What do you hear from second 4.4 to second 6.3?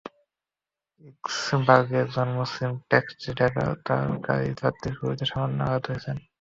যাত্রীর গুলিতে সামান্য আহত হয়েছেন।